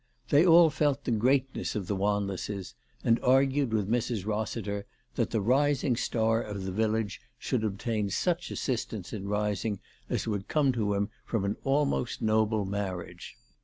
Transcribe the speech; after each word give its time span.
They 0.29 0.47
all 0.47 0.71
felt 0.71 1.03
the 1.03 1.11
greatness 1.11 1.75
of 1.75 1.85
the 1.85 1.95
Wanlesses, 1.95 2.73
and 3.03 3.19
argued 3.19 3.71
with 3.71 3.87
Mrs. 3.87 4.25
Rossiter 4.25 4.87
that 5.13 5.29
the 5.29 5.41
rising 5.41 5.95
star 5.95 6.41
of 6.41 6.63
the 6.63 6.71
village 6.71 7.21
should 7.37 7.63
obtain 7.63 8.09
such 8.09 8.49
assistance 8.49 9.13
in 9.13 9.27
rising 9.27 9.79
as 10.09 10.25
would 10.27 10.47
come 10.47 10.71
to 10.71 10.95
him 10.95 11.11
from 11.23 11.45
an 11.45 11.55
almost 11.63 12.19
noble 12.19 12.65
marriage. 12.65 13.37